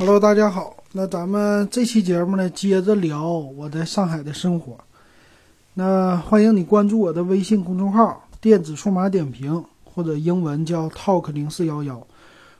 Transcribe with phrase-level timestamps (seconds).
[0.00, 0.74] Hello，大家好。
[0.92, 4.74] 那咱们这期节目呢，接着聊我在上海的生活。
[5.74, 12.06] 那欢迎你关注我的微信公众号“电子数码点评”，或者英文叫 “talk 零四幺幺”，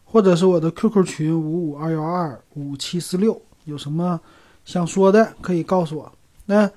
[0.04, 3.40] 或者是我的 QQ 群五五二幺二五七四六。
[3.64, 4.20] 有什么
[4.66, 6.12] 想说的，可以告诉我。
[6.44, 6.70] 那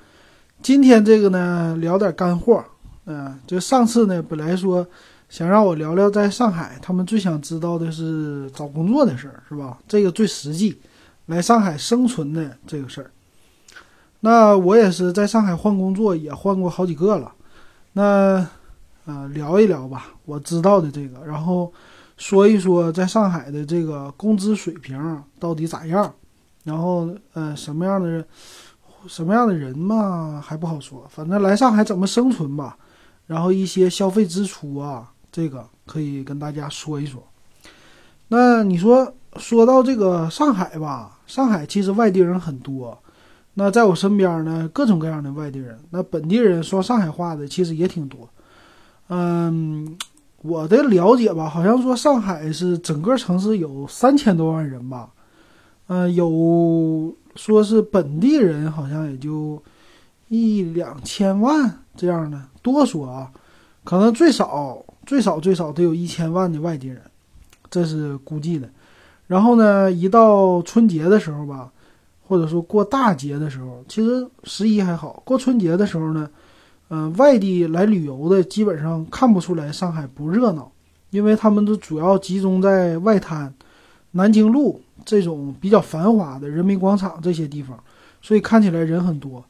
[0.61, 2.63] 今天这个呢，聊点干货。
[3.03, 4.87] 嗯，就上次呢，本来说。
[5.33, 9.79] 想让我聊聊在上海，他们最想知道的是找工作的事儿，是吧？
[9.87, 10.79] 这个最实际，
[11.25, 13.09] 来上海生存的这个事儿。
[14.19, 17.33] 那我也是在上海换工作，也换过好几个了。
[17.93, 18.47] 那，
[19.05, 21.73] 呃，聊一聊吧，我知道的这个，然后
[22.15, 26.13] 说一说在上海的这个工资水平到底咋样，
[26.63, 28.23] 然后，呃，什么样的人，
[29.07, 31.03] 什么样的人嘛，还不好说。
[31.09, 32.77] 反正来上海怎么生存吧，
[33.25, 35.09] 然后一些消费支出啊。
[35.33, 37.21] 这个可以跟大家说一说。
[38.27, 42.97] 那你说说到这个上海吧，上海其实外地人很多。
[43.55, 45.77] 那在我身边呢，各种各样的外地人。
[45.89, 48.29] 那本地人说上海话的其实也挺多。
[49.09, 49.97] 嗯，
[50.43, 55.09] 我的了解吧，好像说上海是整个城市有三千多万人吧。
[55.87, 59.61] 嗯，有说是本地人好像也就
[60.29, 63.31] 一两千万这样的，多说啊，
[63.83, 64.83] 可能最少。
[65.05, 67.01] 最少最少得有一千万的外地人，
[67.69, 68.69] 这是估计的。
[69.27, 71.71] 然后呢，一到春节的时候吧，
[72.27, 75.21] 或者说过大节的时候，其实十一还好。
[75.25, 76.29] 过春节的时候呢，
[76.89, 80.71] 嗯，外地来旅游的基本上看不出来上海不热闹，
[81.09, 83.51] 因为他们都主要集中在外滩、
[84.11, 87.81] 南京路这种比较繁华的人民广场这些地方，
[88.21, 89.43] 所以看起来人很多。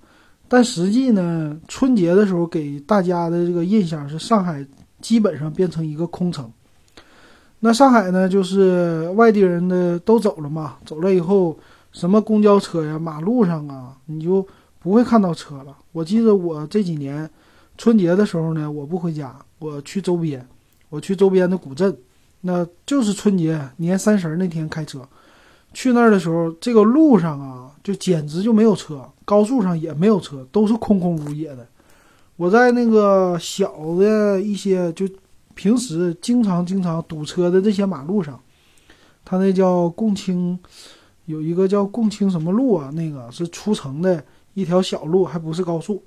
[0.48, 4.66] 但实际呢，春节的时候给大家的这个印象是上海。
[5.04, 6.50] 基本上变成一个空城。
[7.60, 11.58] 那上海呢，就是外地人的都走了嘛，走了以后，
[11.92, 14.46] 什么公交车呀、马路上啊，你就
[14.80, 15.78] 不会看到车了。
[15.92, 17.30] 我记得我这几年
[17.78, 20.46] 春节的时候呢，我不回家，我去周边，
[20.90, 21.96] 我去周边的古镇，
[22.42, 25.08] 那就是春节年三十那天开车
[25.74, 31.68] 去那儿的时候，这个路上啊，就简直就没有车，高速上也没有车，都是空空如也的。
[32.36, 35.08] 我在那个小的一些就
[35.54, 38.42] 平时经常经常堵车的这些马路上，
[39.24, 40.58] 它那叫共青，
[41.26, 42.90] 有一个叫共青什么路啊？
[42.94, 44.24] 那个是出城的
[44.56, 46.04] 一条小路，还不是高速。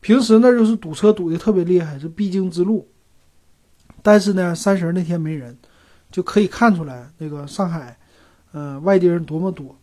[0.00, 2.88] 平时那就是堵车堵的特别厉害，是必经之路。
[4.02, 5.56] 但是呢，三十那天没人，
[6.10, 7.96] 就可以看出来那个上海，
[8.52, 9.76] 呃，外地人多么多。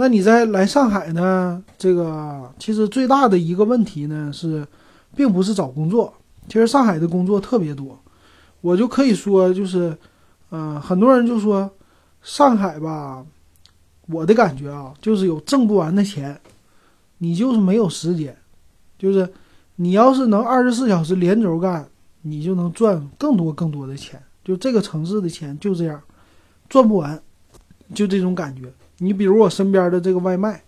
[0.00, 1.60] 那你在来上海呢？
[1.76, 4.64] 这个其实最大的一个问题呢是，
[5.16, 6.14] 并不是找工作。
[6.46, 7.98] 其实上海的工作特别多，
[8.60, 9.98] 我就可以说就是，
[10.52, 11.68] 嗯，很多人就说
[12.22, 13.26] 上海吧，
[14.06, 16.40] 我的感觉啊，就是有挣不完的钱，
[17.18, 18.36] 你就是没有时间，
[18.96, 19.28] 就是
[19.74, 21.84] 你要是能二十四小时连轴干，
[22.22, 24.22] 你就能赚更多更多的钱。
[24.44, 26.00] 就这个城市的钱就这样，
[26.68, 27.20] 赚不完，
[27.92, 28.72] 就这种感觉。
[28.98, 30.62] 你比如我身边的这个外卖，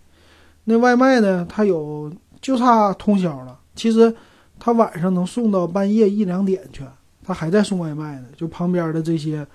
[0.65, 3.59] 那外卖呢，它有就差通宵了。
[3.75, 4.15] 其实，
[4.59, 6.85] 他晚上能送到半夜一两点去，
[7.25, 8.27] 他还在送外卖呢。
[8.37, 9.47] 就旁边的这些，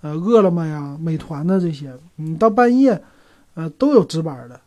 [0.00, 3.00] 呃，饿了么呀、美团的这些，你到半夜，
[3.54, 4.60] 呃，都有值班的。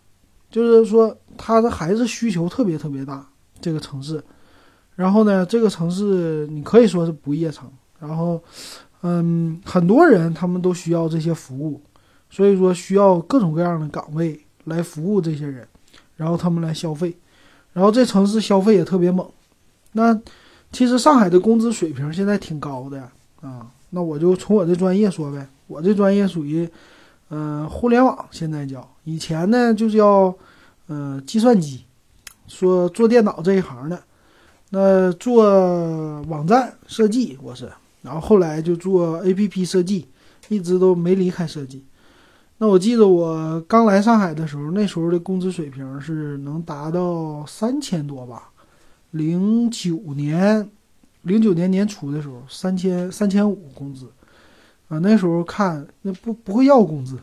[0.50, 3.28] 就是说，他的还是需求特别特别大，
[3.60, 4.24] 这个城市。
[4.96, 7.70] 然后呢，这个城市你可以说是不夜城。
[8.00, 8.42] 然后，
[9.02, 11.82] 嗯，很多人他们都需要这些服务。
[12.32, 15.68] 所以说需要各种各样的岗位来服务这些人，
[16.16, 17.14] 然后他们来消费，
[17.74, 19.30] 然后这城市消费也特别猛。
[19.92, 20.20] 那
[20.72, 23.08] 其实上海的工资水平现在挺高的
[23.42, 23.68] 啊。
[23.90, 26.68] 那我就从我这专业说呗，我这专业属于
[27.30, 30.34] 嗯互联网，现在叫以前呢就叫
[30.88, 31.84] 嗯计算机，
[32.48, 34.02] 说做电脑这一行的，
[34.70, 37.70] 那做网站设计我是，
[38.02, 40.08] 然后后来就做 APP 设计，
[40.48, 41.84] 一直都没离开设计。
[42.64, 48.52] 那我记得我刚来上海的时候，那时候的工资水平是能达到三千多吧，
[49.10, 50.70] 零九年，
[51.24, 54.06] 零九年年初的时候，三千三千五工资，
[54.90, 57.18] 啊，那时候看那不不会要工资，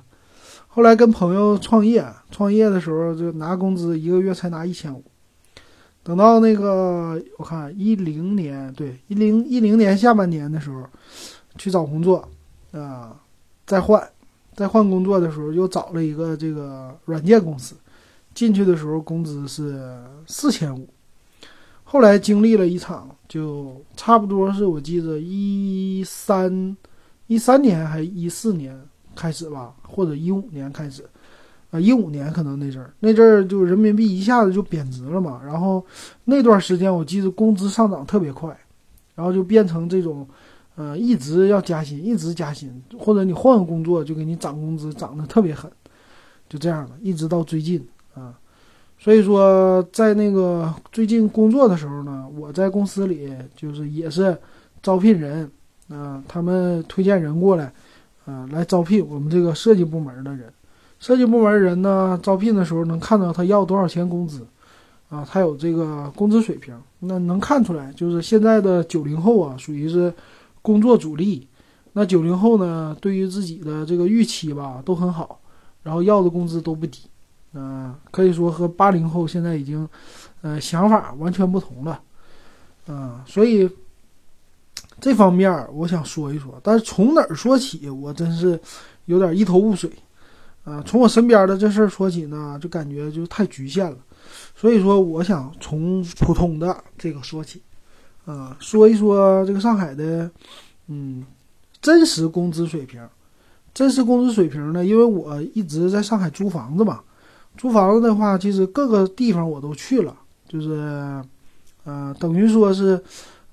[0.67, 5.05] 后来跟朋友创业，创业的时候就拿工资，一个月才拿一千五，
[6.03, 10.85] 等到那个我看一零年，对一零一零年下半年的时候，
[11.57, 12.29] 去找工作，
[12.73, 13.17] 啊，
[13.65, 14.03] 再换。
[14.59, 17.77] 在换工作的时候，又找了一个这个软件公司，
[18.35, 20.89] 进去的时候工资是四千五，
[21.85, 26.77] 后来经历了一场，就差不多是我记得一三
[27.29, 28.77] 一三年还一四年，
[29.15, 31.09] 开始吧，或者一五年开始，
[31.71, 35.41] 啊，一五年可能那阵儿，那阵儿就人民币一下子就贬值了嘛。
[35.47, 35.87] 然后
[36.25, 38.59] 那段时间我记得工资上涨特别快，
[39.15, 40.27] 然后就变成这种，
[40.79, 45.69] 呃，一直要加薪，一直加薪，或者你换个工作就给你涨工资，涨得特别狠，
[46.49, 47.85] 就这样了，一直到最近
[48.15, 48.33] 啊。
[48.97, 54.39] 所以说，在那个最近工作的时候呢，我在公司里就是也是
[54.81, 55.51] 招聘人，
[55.89, 57.73] 啊，他们推荐人过来，
[58.25, 60.49] 啊，来招聘我们这个设计部门的人。
[61.01, 64.47] 设计部门人呢，招聘的时候能看到他要多少钱工资，
[65.09, 70.13] 啊，他有这个工资水平，那能看出来，就是现在的九零后啊，属于是
[70.63, 71.47] 工作主力。
[71.95, 75.41] 那九零后呢，对于自己的这个预期吧，都很好，
[75.83, 77.01] 然后要的工资都不低。
[77.55, 79.89] 嗯，可以说和八零后现在已经，
[80.43, 81.99] 呃，想法完全不同了，
[82.87, 83.69] 嗯，所以
[85.01, 88.61] 这方面我想说一说，但是从哪儿说起，我真是
[89.07, 89.91] 有点一头雾水，
[90.65, 93.97] 啊，从我身边的这事儿说起呢，就感觉就太局限了，
[94.55, 97.63] 所以说我想从普通的这个说起，
[98.29, 100.31] 啊，说一说这个上海的，
[100.89, 101.25] 嗯，
[101.81, 103.01] 真实工资水平，
[103.73, 107.01] 真实工资水平呢，因为我一直在上海租房子嘛。
[107.57, 110.15] 租房子的话，其实各个地方我都去了，
[110.47, 111.25] 就是，
[111.85, 113.03] 呃，等于说是，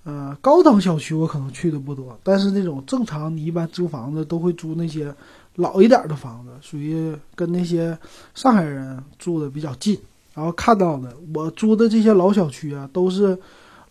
[0.03, 5.15] 呃，高档小区我可能去的不多，但是那种正常，你一般租房子都会租那些
[5.55, 7.97] 老一点的房子，属于跟那些
[8.33, 9.97] 上海人住的比较近。
[10.33, 13.39] 然后看到的，我租的这些老小区啊，都是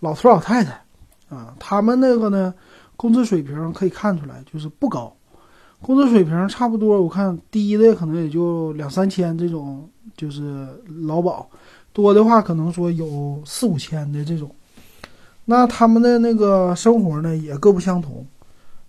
[0.00, 0.84] 老头老太太，
[1.28, 2.54] 啊，他们那个呢，
[2.96, 5.16] 工资水平可以看出来就是不高，
[5.80, 9.88] 工资水平差不多，我看低的可能也就两三千这种。
[10.16, 10.68] 就是
[11.06, 11.48] 劳保
[11.92, 14.48] 多的话，可能说有四五千的这种，
[15.46, 18.24] 那他们的那个生活呢也各不相同，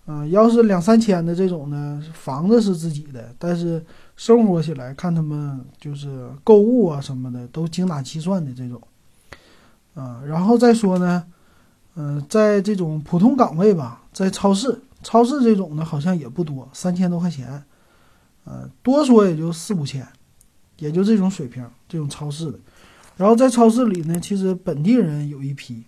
[0.06, 3.84] 啊，要是两三千的这种呢，房子是自己的，但是
[4.16, 8.80] 生活起来看他们就是购物啊什么的都精打细算的这种，
[9.95, 11.25] 啊，然后再说呢，
[11.95, 17.63] 嗯，在这种普通岗位吧，在超市，超市这种呢好像也不多，三千多块钱，
[18.44, 20.07] 呃，多说也就四五千。
[20.77, 22.59] 也就这种水平，这种超市的，
[23.15, 25.81] 然后在超市里呢，其实本地人有一批，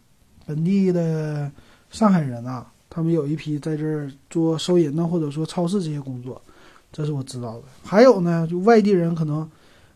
[0.45, 1.51] 本地的
[1.89, 6.41] 上海人啊，他们有一批在这儿做收银呢，或者说超市这些工作，
[6.89, 7.63] 这是我知道的。
[7.83, 9.51] 还有呢，就外地人可能，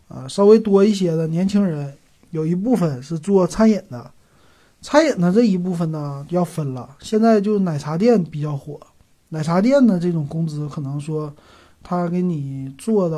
[0.09, 1.95] 啊，稍微多一些的年轻人，
[2.31, 4.11] 有一部分是做餐饮的，
[4.81, 6.97] 餐饮的这一部分呢要分了。
[6.99, 8.79] 现在就奶茶店比较火，
[9.29, 11.33] 奶茶店的这种工资可能说。
[11.83, 13.17] 他给你做到，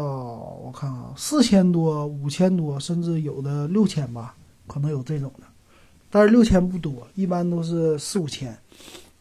[0.63, 4.33] 我看啊，四千多、五千多，甚至有的六千吧，
[4.67, 5.43] 可能有这种的。
[6.09, 8.57] 但是六千不多，一般都是四五千，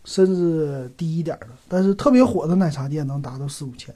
[0.04, 1.48] 甚至低一点的。
[1.68, 3.92] 但是特别火的奶茶店能达到四五千。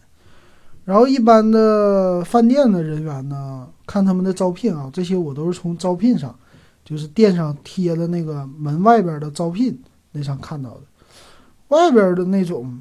[0.86, 6.34] 然后一般的饭店的人员呢，看他们的招聘啊，这些我都是从招聘上，
[6.82, 9.78] 就是店上贴的那个门外边的招聘
[10.12, 10.80] 那上看到的，
[11.68, 12.80] 外边的那种。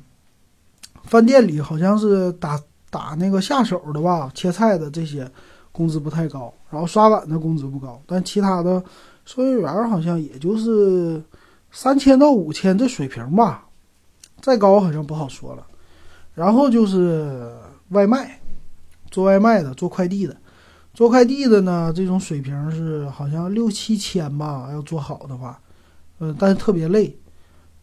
[1.04, 2.60] 饭店里好像是打
[2.90, 5.30] 打那个下手的吧，切菜的这些
[5.72, 8.84] 工资不太高，然后刷碗的工资不高，但其他的
[9.24, 11.22] 收银员好像也就是
[11.72, 13.68] 三千到五千这水平吧，
[14.42, 15.64] 再高好像不好说了。
[16.34, 17.54] 然后就是
[17.96, 18.40] 外卖，
[19.10, 20.38] 做外卖的，做快递的，
[20.94, 25.60] 做快递的呢，这种水平是好像六七千吧，要做好的话，
[26.20, 27.18] 嗯，但是特别累，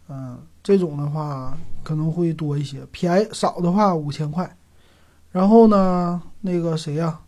[0.08, 0.38] 嗯。
[0.64, 4.48] 这种的话可能会多一些，便宜少的话五千块。
[5.32, 7.18] 然后呢，那个谁呀，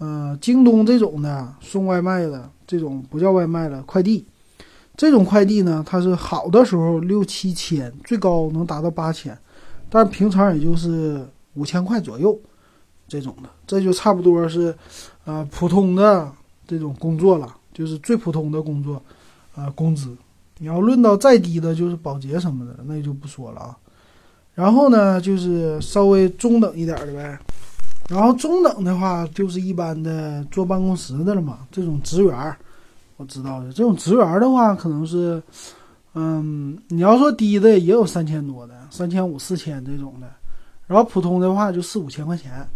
[0.00, 4.26] 嗯，京东这种的送外卖的这种不叫外卖了，快递。
[4.94, 9.38] 这种快递呢，它是好的时候六七千，最高能达到八千，
[9.88, 11.26] 但平常也就是
[11.58, 12.38] 五千块左右
[13.08, 14.74] 这种的，这就差不多是，
[15.24, 16.30] 呃，普通的
[16.66, 19.02] 这种工作了，就是最普通的工作，
[19.56, 20.16] 呃，工资。
[20.58, 23.76] 你要论到再低的，就是保洁什么的，那就不说了啊。
[24.54, 27.38] 然后呢，就是稍微中等一点的呗。
[28.08, 31.60] 然后中等的话，就是一般的坐办公室的了嘛。
[31.70, 32.56] 这种职员，
[33.18, 33.72] 我知道的。
[33.72, 35.40] 这种职员的话，可能是，
[36.14, 40.26] 嗯，你要说低的也有三千多的，三千五、四千这种的。
[40.88, 42.66] 然后普通的话就四五千块钱，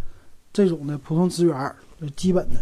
[0.52, 2.56] 这种的普通职员就基本的。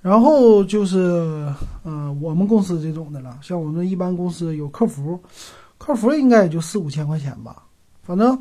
[0.00, 1.46] 然后就是，
[1.84, 3.38] 嗯，我们公司这种的了。
[3.40, 5.16] 像我们一般公司有客服，
[5.78, 7.62] 客服应该也就四五千块钱吧。
[8.02, 8.36] 反正，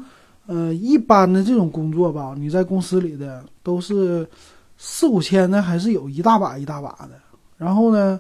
[0.48, 4.28] 呃，一般的这种工作吧，你在公司里的都是
[4.76, 7.12] 四五千的，还是有一大把一大把的。
[7.58, 8.20] 然后呢，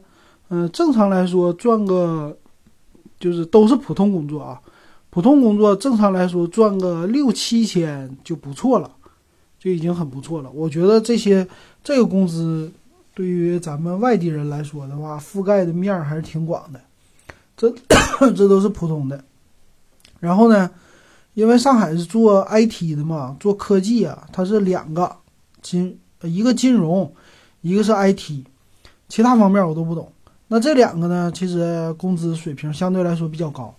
[0.49, 2.37] 嗯，正常来说赚个，
[3.19, 4.61] 就是都是普通工作啊，
[5.11, 8.89] 普通工作正常来说赚个六七千就不错了，
[9.59, 10.49] 就已经很不错了。
[10.51, 11.45] 我觉得这些
[11.83, 12.71] 这个工资
[13.13, 16.79] 对于咱们外地人来说的话，覆盖的面还是挺广的。
[17.57, 17.69] 这
[18.31, 19.23] 这都是普通的。
[20.21, 20.71] 然后呢，
[21.33, 25.13] 因为上海是做 IT 的嘛，做科技啊，它是两个
[25.61, 27.13] 金，一个金融，
[27.59, 28.45] 一个是 IT，
[29.09, 30.09] 其他方面我都不懂。
[30.47, 33.75] 那这两个呢，其实工资水平相对来说比较高，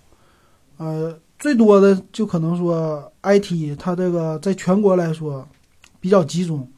[0.82, 5.46] 呃，最多的就可能说 IT，它这个在全国来说
[6.00, 6.68] 比较集中，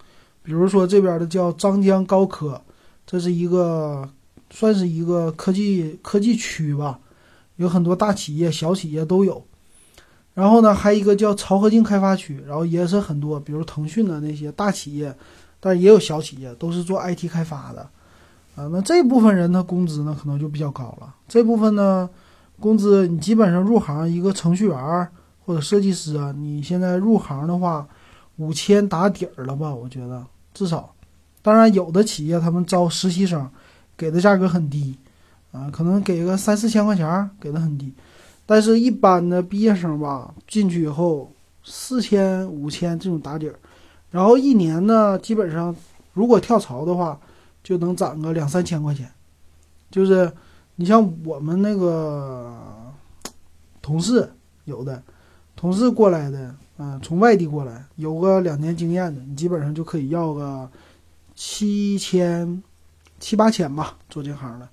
[0.43, 2.61] 比如说这边的叫张江高科，
[3.07, 4.07] 这是一个
[4.51, 6.99] 算是一个科技科技区吧，
[7.57, 9.43] 有很多大企业、小企业都有。
[10.35, 15.17] 然后呢，还有一个叫漕河泾开发区，然后也是很多，比如腾讯的那些大企业，
[15.61, 17.89] 但也有小企业，都是做 IT 开发的。
[18.55, 21.15] 啊，那这部分人的工资呢，可能就比较高了。
[21.27, 22.11] 这部分呢，
[22.65, 25.09] 工资你基本上入行一个程序员
[25.45, 27.87] 或者设计师啊，你现在入行的话，
[28.37, 29.75] 五千打底儿了吧？
[29.75, 30.95] 我觉得至少。
[31.43, 33.47] 当然，有的企业他们招实习生，
[33.99, 34.97] 给的价格很低，
[35.53, 37.93] 啊，可能给个三四千块钱，给的很低。
[38.47, 41.31] 但是，一般的毕业生吧，进去以后
[41.65, 43.55] 四千、五千这种打底儿，
[44.11, 45.77] 然后一年呢，基本上
[46.15, 47.21] 如果跳槽的话。
[47.65, 49.11] 就能涨个两三千块钱，
[49.91, 50.31] 就是
[50.77, 52.53] 你像我们那个
[53.81, 54.29] 同事，
[54.65, 55.03] 有的
[55.55, 60.69] 同事过来的，嗯，从外地过来，有个两年经验的，你基本上就可以要个
[61.35, 62.63] 七千、
[63.21, 64.69] 七八千吧，做这行的。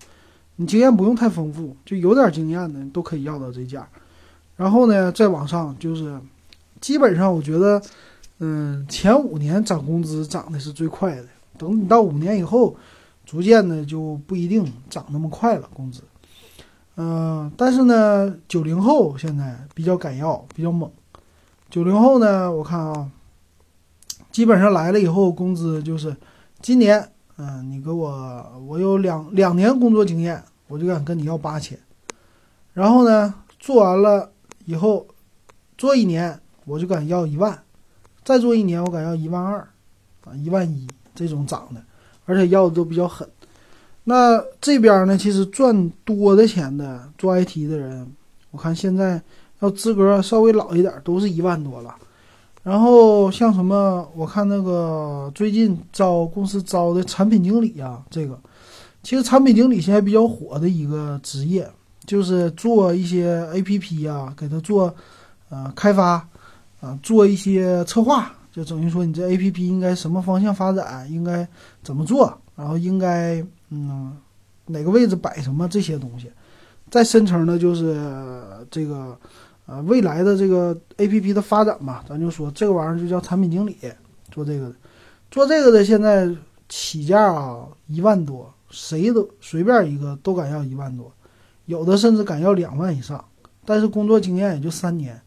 [0.56, 3.88] 你经验不用太丰富，就有点经验的都可以要到这价。
[4.56, 6.20] 然后呢，再往上就是，
[6.80, 7.82] 基本上我觉得，
[8.40, 11.26] 嗯，前五年涨工资涨的是最快的。
[11.58, 12.76] 等你到五年以后，
[13.32, 16.04] 逐渐的就不一定涨那么快了工资。
[16.98, 20.92] 嗯，但是呢，九零后现在比较敢要，比较猛。
[21.70, 23.10] 九零后呢，我看啊，
[24.34, 26.14] 基本上来了以后，工资就是
[26.60, 31.80] 今年，嗯，你给我，我有两两年工作经验，我就敢跟你要八千。
[32.74, 34.30] 然后呢，做完了
[34.66, 35.08] 以后，
[35.78, 37.58] 做一年我就敢要一万，
[38.26, 39.66] 再做一年我敢要一万二，
[40.26, 40.86] 啊，一万一。
[41.14, 41.84] 这种涨的，
[42.26, 43.28] 而且要的都比较狠。
[44.04, 48.08] 那这边呢，其实赚多的钱的做 IT 的人，
[48.50, 49.22] 我看现在
[49.60, 51.96] 要资格稍微老一点，都是一万多了。
[52.64, 58.40] 然后像什么，我看那个最近招公司招的产品经理啊，这个
[59.04, 61.68] 其实产品经理现在比较火的一个职业，
[62.06, 64.94] 就是做一些 APP 啊，给他做
[65.50, 66.28] 呃开发
[66.80, 68.32] 啊，做一些策划。
[68.52, 71.48] 就等于说，你这 A P P 应该什么方向发展，应该
[71.82, 74.18] 怎么做，然后应该嗯
[74.66, 76.30] 哪个位置摆什么这些东西。
[76.90, 77.98] 再深层的就是
[78.70, 79.18] 这个
[79.66, 83.78] 呃未来的这个 A P P 的发展嘛，咱就说这个玩意儿就叫产品经理，
[84.30, 84.76] 做这个的，
[85.30, 86.30] 做这个的现在
[86.68, 91.10] 起价啊一万多，谁都随便一个都敢要一万多，
[91.68, 93.24] 有的甚至敢要两万以上，
[93.64, 95.22] 但是工作经验也就三年。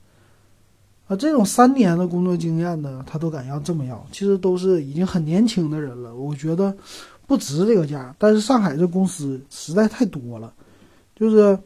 [1.06, 6.14] 啊，这种三年的工作经验呢，他都敢要这么要，其实都是已经很年轻的人了。
[6.14, 6.74] 我觉得
[7.26, 8.14] 不值这个价。
[8.18, 10.50] 但是上海这公司实在太多了，
[11.14, 11.58] 就是，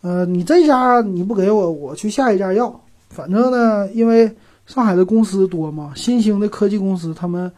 [0.00, 2.80] 呃，你这家你不给我，我去下一家要。
[3.10, 4.28] 反正呢，因为
[4.66, 7.52] 上海的公司多嘛，新兴的科技公司他们，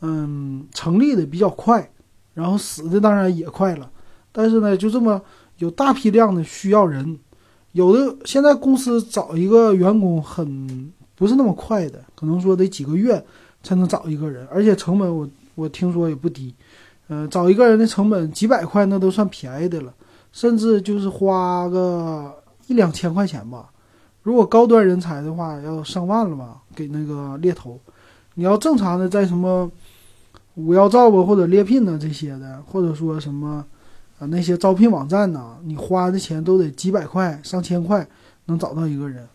[0.00, 1.86] 嗯，成立的比较快，
[2.32, 3.90] 然后死的当然也快了。
[4.32, 5.20] 但是呢，就这么
[5.58, 7.18] 有大批量的需要人。
[7.74, 13.20] 有的现在公司找一个员工很不是那么快的，可能说得几个月
[13.64, 16.54] 才能找一个人，而且成本我我听说也不低，
[17.08, 19.92] 嗯，找一个人的成本几百块那都算便宜的了，
[20.30, 22.32] 甚至就是花个
[22.68, 23.68] 一两千块钱吧。
[24.22, 26.62] 如果高端人才的话，要上万了吧？
[26.76, 27.76] 给那个猎头，
[28.34, 29.68] 你要正常的在什么
[30.54, 33.64] 五幺照吧或者猎聘的这些的，或者说什么。
[34.26, 38.06] 那些招聘网站呢，你花的钱都得几百块、上千块
[38.46, 39.26] 能找到一个人，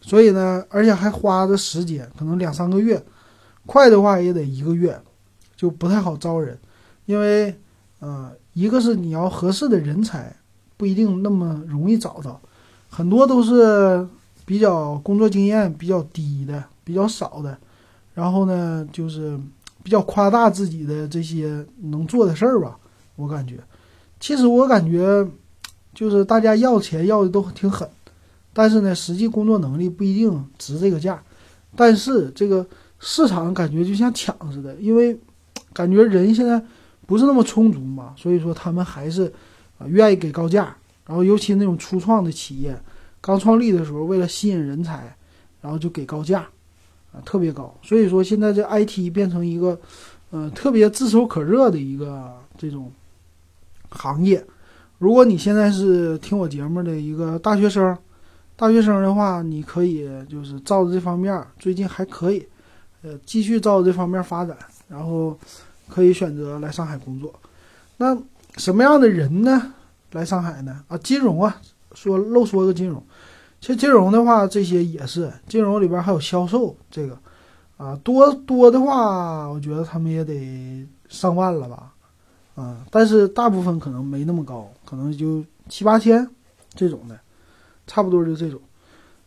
[0.00, 3.02] 所以呢，而且还花的时间，可能两三个月，
[3.66, 5.00] 快的话也得一个月，
[5.56, 6.58] 就不太好招人，
[7.06, 7.54] 因为，
[8.00, 10.34] 呃，一个是你要合适的人才，
[10.76, 12.40] 不一定那么容易找到，
[12.88, 14.06] 很多都是
[14.44, 17.56] 比较工作经验比较低的、比较少的，
[18.14, 19.38] 然后呢，就是
[19.82, 22.76] 比较夸大自己的这些能做的事儿吧，
[23.16, 23.58] 我感觉。
[24.22, 25.26] 其实我感觉，
[25.92, 27.88] 就是大家要钱要的都挺狠，
[28.52, 31.20] 但是呢，实际工作能力不一定值这个价。
[31.74, 32.64] 但是这个
[33.00, 35.18] 市场感觉就像抢似的，因为
[35.72, 36.64] 感觉人现在
[37.04, 39.24] 不是那么充足嘛，所以说他们还是
[39.76, 40.76] 啊愿意给高价。
[41.04, 42.80] 然后尤其那种初创的企业，
[43.20, 45.16] 刚创立的时候，为了吸引人才，
[45.60, 46.48] 然后就给高价，
[47.12, 47.76] 啊，特别高。
[47.82, 49.76] 所以说现在这 IT 变成一个，
[50.30, 52.88] 呃，特别炙手可热的一个这种
[53.92, 54.44] 行业。
[54.98, 57.96] 如果你现在是听我节目的一个大学生，
[58.56, 62.46] 大学生的话，你可以就是照着这方面，最近还可以，
[63.02, 64.56] 呃，继续照着这方面发展，
[64.88, 65.36] 然后
[65.88, 67.34] 可以选择来上海工作。
[67.96, 68.16] 那
[68.56, 69.74] 什么样的人呢？
[70.12, 70.84] 来上海呢？
[70.88, 71.56] 啊，金融啊，
[71.94, 73.02] 说漏说个金融。
[73.60, 77.18] 其实金融的话，这些也是金融里边还有销售这个，
[77.76, 81.91] 啊，多多的话，我觉得他们也得上万了吧，
[82.54, 86.28] 啊，但是大部分可能没那么高，可能就七八千
[86.74, 87.18] 这种的，
[87.86, 88.60] 差不多就这种。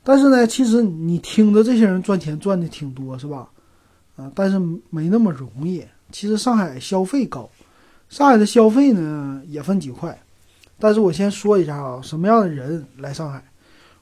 [0.04, 3.50] 但是呢，其实你听着这些人赚钱赚的挺多，是吧？
[4.16, 5.84] 啊，但是没那么容易。
[6.12, 7.50] 其实上海消费高，
[8.08, 10.22] 上海的消费呢也分几块，
[10.78, 13.44] 但是我先说一下啊，什么样的人来上海？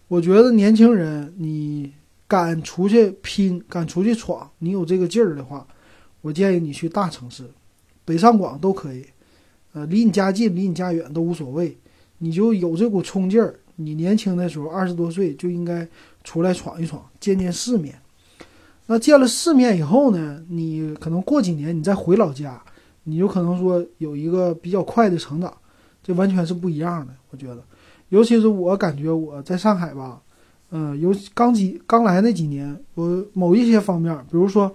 [0.09, 1.93] 我觉得年轻人，你
[2.27, 5.65] 敢出去拼，敢出去闯，你有这个劲儿的话，
[6.21, 7.49] 我建议你去大城市，
[8.03, 9.05] 北上广都可以，
[9.73, 11.77] 呃，离你家近，离你家远都无所谓，
[12.19, 13.59] 你就有这股冲劲儿。
[13.75, 15.87] 你年轻的时候，二十多岁就应该
[16.23, 17.99] 出来闯一闯，见见世面。
[18.85, 22.61] 那见了世面以后呢，你可能过几年你再回老家，
[23.05, 25.51] 你就可能说有一个比较快的成长，
[26.03, 27.63] 这完全是不一样的，我觉得。
[28.09, 30.21] 尤其是我感觉我在上海吧，
[30.69, 34.71] 嗯，尤其刚几刚来那几年，我某一些方面，比如说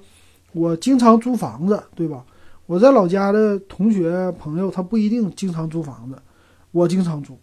[0.53, 2.25] 我经常租房子，对吧？
[2.69, 6.21] 我在老家的同学朋友他不一定经常租房子，
[6.71, 7.35] 我经常租。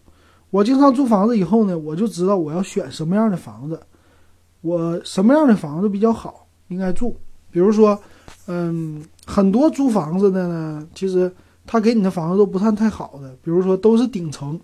[0.51, 3.79] 我经常租房子以后呢，我就知道我要选什么样的房子，
[4.62, 7.17] 我什么样的房子比较好，应该住。
[7.50, 8.00] 比如说，
[8.46, 11.34] 嗯，很多租房子的呢，其实
[11.65, 14.60] 他给你的房子都不算太好的，比如说都是顶层。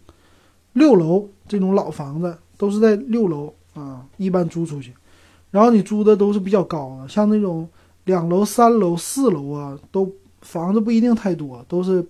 [0.74, 4.94] 六楼这种老房子都是在六楼啊，一般租出去，
[5.50, 7.68] 然后你租的都是比较高的，像那种
[8.04, 10.10] 两楼、三楼、四楼啊，都
[10.42, 12.06] 房子不一定太多，都是，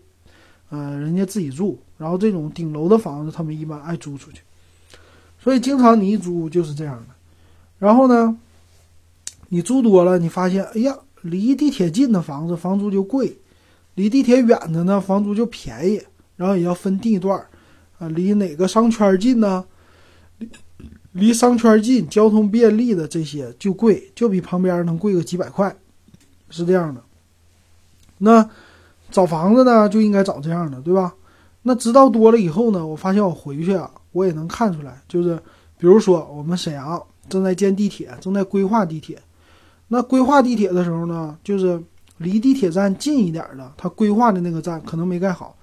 [0.69, 1.79] 呃，人家自己住。
[1.97, 4.41] 然后这种顶楼的房子，他们一般爱租出去，
[5.39, 7.13] 所以经常你一租就是这样的。
[7.77, 8.37] 然后呢，
[9.49, 13.37] 你租多了，你发现，哎呀，离地铁近的房子房租就贵，
[13.95, 16.01] 离地铁远的呢房租就便宜，
[16.37, 17.39] 然后也要分地段。
[17.99, 19.63] 啊，离哪个商圈近呢？
[21.11, 25.75] 离商圈近、交通便利的这些就贵，就比旁边能贵个几百块，
[26.49, 27.03] 是这样的。
[28.23, 28.47] 那
[29.09, 31.13] 找房子呢，就应该找这样的，对吧？
[31.63, 35.35] 那知道多了以后呢，我发现我回去啊，我也能看出来，就是
[35.77, 39.19] 比如说我们沈阳正在建地铁，正在规划地铁。
[39.87, 41.81] 那规划地铁的时候呢，就是
[42.17, 45.55] 离地铁站近一点的，它规划的那个站可能没盖好。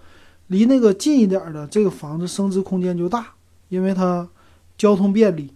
[0.49, 3.27] 离那个近一点的这个房子升值空间就大，
[3.68, 4.29] 因为它
[4.77, 5.53] 交通便利。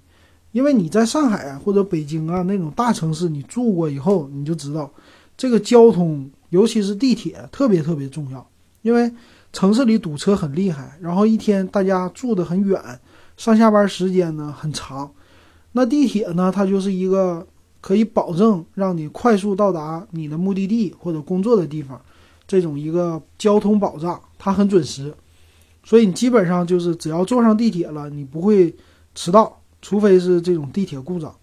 [0.53, 4.91] 因为你在上海啊或者北京啊那种大城市，你住过以后，你就知道
[5.35, 8.47] 这个交通，尤其是地铁特别特别重要。
[8.83, 9.11] 因为
[9.53, 12.79] 城市里堵车很厉害，然后一天大家住的很远，
[13.37, 15.11] 上下班时间呢很长。
[15.73, 17.47] 那地铁呢，它就是一个
[17.81, 21.99] 可以保证让你快速到达你的目的地或者工作的地方。
[22.47, 25.15] 这种一个交通保障，它很准时，
[25.85, 28.75] 所以你基本上就是只要坐上地铁了，你不会
[29.15, 31.35] 迟到，除非是这种地铁故障。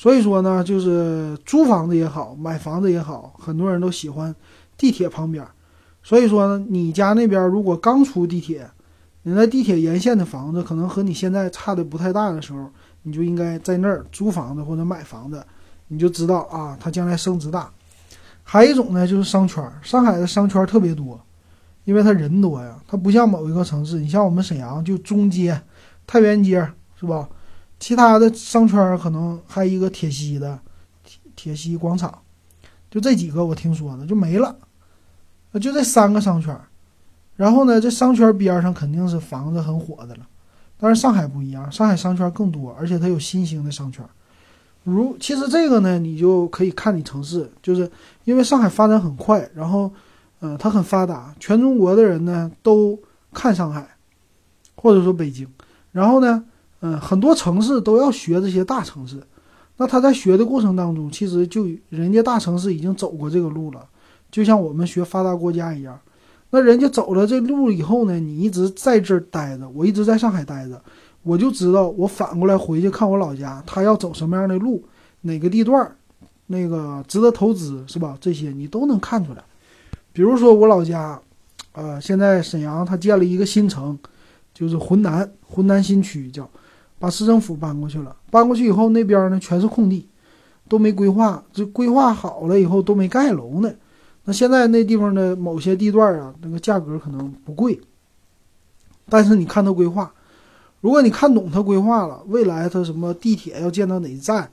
[0.00, 4.34] 所以说呢，就是租房子也好，买房子也好，很多人都喜欢
[4.78, 5.46] 地铁旁边。
[6.02, 8.66] 所以说呢，你家那边如果刚出地铁，
[9.24, 12.70] 你在地铁沿线的房子可能和你现在差的不太大的时候，
[13.02, 15.44] 你就应该在那儿租房子或者买房子，
[15.88, 17.70] 你就知道啊，它将来升值大。
[18.42, 19.62] 还有一种呢，就是商圈。
[19.82, 21.20] 上海的商圈特别多，
[21.84, 22.74] 因为它人多呀。
[22.88, 25.60] 它不像某一个城市，你像我们沈阳就中街、
[26.06, 26.66] 太原街，
[26.98, 27.28] 是吧？
[27.80, 30.60] 其他的商圈可能还一个铁西的
[31.02, 32.20] 铁铁西广场，
[32.88, 34.54] 就这几个我听说的就没了。
[35.54, 36.56] 就这三个商圈。
[37.34, 40.28] 然后呢，这商圈边上肯定是房子很火的了。
[40.78, 44.04] 但是上海不一样，上海商圈更多，而且它有新兴的商圈。
[44.84, 47.90] 如其实这个呢，你就可以看你城市，就是
[48.24, 49.90] 因为上海发展很快，然后，
[50.40, 52.98] 嗯，它很发达，全中国的人呢都
[53.32, 53.88] 看上海，
[54.76, 55.46] 或者说北京，
[55.92, 56.44] 然后呢，
[56.80, 59.22] 嗯，很多城市都要学这些大城市，
[59.76, 63.86] 那他在学的过程当中，其实就人家大城市已经走过这个路了，
[64.30, 65.98] 就像我们学发达国家一样，
[66.50, 70.80] 那人家走了这路以后呢，你一直在这儿待着，我一直在上海待着。
[71.22, 74.82] 我就知道，我反过来回去看我老家，他要走什么样的路，
[75.20, 75.94] 哪个地段，
[76.46, 78.16] 那个值得投资是吧？
[78.18, 79.44] 这些你都能看出来。
[80.14, 81.20] 比如说我老家，
[81.72, 83.98] 呃，现在沈阳他建了一个新城，
[84.54, 86.48] 就是浑南，浑南新区叫，
[87.00, 88.14] 把市政府搬过去了。
[88.30, 90.08] 搬过去以后，那边呢全是空地，
[90.68, 93.72] 都没规划，这规划好了以后都没盖楼呢。
[94.24, 97.80] 那现在那地方的某些地段啊，那个价格可能不贵，
[99.08, 100.12] 但是你看它规划，
[100.82, 104.48] 如果你看懂它规划了，未来它什么地铁要建到哪一站，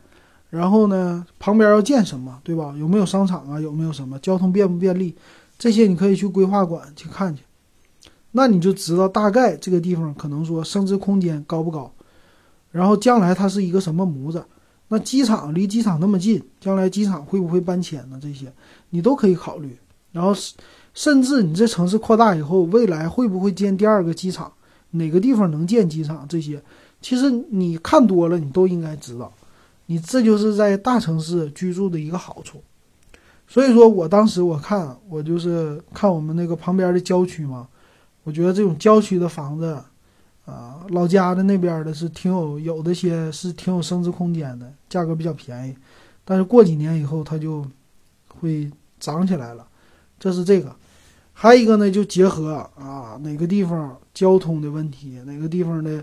[0.49, 2.73] 然后呢旁边要建什么，对吧？
[2.79, 3.59] 有没有商场啊？
[3.59, 5.13] 有没有什么交通便不便利？
[5.59, 7.43] 这些你可以去规划馆去看去，
[8.31, 11.91] 那你就知道大概这个地方可能说升值空间高不高，
[12.77, 14.45] 然后将来它是一个什么模子。
[14.87, 18.19] 那机场离机场那么近，将来机场会不会搬迁呢？
[18.21, 18.53] 这些
[18.91, 19.75] 你都可以考虑。
[20.11, 20.31] 然后，
[20.93, 24.53] 甚至你这城市扩大以后，未来会不会建第二个机场？
[24.91, 26.25] 哪个地方能建机场？
[26.29, 26.61] 这些
[27.01, 29.33] 其实你看多了，你都应该知道。
[29.87, 32.61] 你这就是在大城市居住的一个好处。
[33.47, 37.67] 所以说我当时我看，我就是看我们那个旁边的郊区嘛，
[38.23, 39.77] 我觉得这种郊区的房子。
[40.47, 45.75] 啊，老家的那边的是挺有有的些是挺有升值空间的，价格比较便宜，
[46.23, 47.65] 但是过几年以后它就
[48.39, 49.67] 会涨起来了，
[50.17, 50.73] 这是这个。
[51.33, 56.01] 还有一个呢，就结合啊哪个地方交通的问题，哪个地方的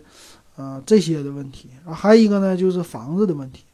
[0.56, 3.64] 啊这些的问题啊，还有一个呢就是房子的问题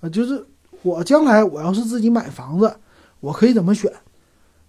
[0.00, 0.42] 啊，就是
[0.82, 2.74] 我将来我要是自己买房子，
[3.20, 3.92] 我可以怎么选？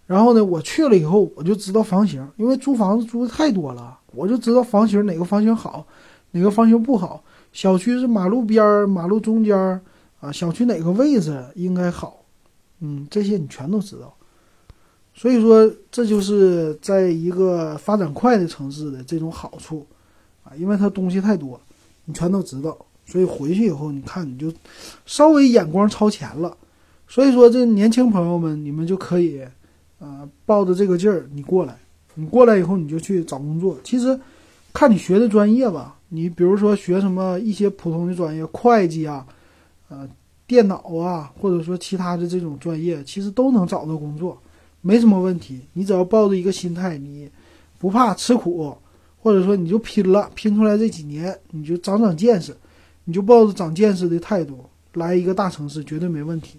[0.06, 3.99] 然后呢，我去了以后我就知道房型，因为租房子租的太多了。
[4.14, 5.86] 我就知道房型哪个房型好，
[6.32, 7.24] 哪个房型不好。
[7.52, 9.82] 小区是马路边儿、马路中间儿
[10.20, 12.24] 啊，小区哪个位置应该好，
[12.80, 14.14] 嗯，这些你全都知道。
[15.14, 19.86] 所以说，这就是在一个发展快的城市的这种好处
[20.44, 21.60] 啊，因为它东西太多，
[22.06, 22.78] 你全都知道。
[23.06, 24.54] 所以回去以后，你看你就
[25.06, 26.56] 稍微眼光超前了。
[27.08, 29.42] 所以说，这年轻朋友们，你们就可以
[30.00, 31.80] 啊，抱着这个劲儿，你过来。
[32.20, 33.78] 你过来以后，你就去找工作。
[33.82, 34.20] 其实，
[34.74, 35.96] 看你学的专业吧。
[36.10, 39.26] 你比如说学什么一些普通的专业，会计啊，
[39.88, 40.06] 呃，
[40.46, 44.38] 电脑啊，或者说其他的这种专业，其实都能找到工作，
[44.82, 45.62] 没什么问题。
[45.72, 47.30] 你只要抱着一个心态，你
[47.78, 48.76] 不怕吃苦，
[49.22, 52.54] 或者说你就拼了，拼出来这几年，你就长长见识，
[53.06, 54.60] 你就抱着长见识的态度
[54.94, 56.58] 来一个大城市，绝对没问题。